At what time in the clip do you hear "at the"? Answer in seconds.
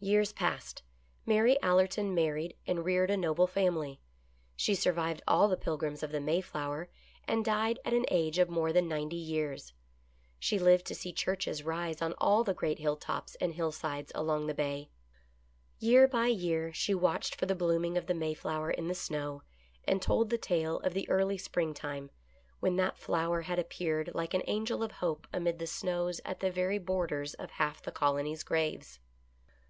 26.24-26.50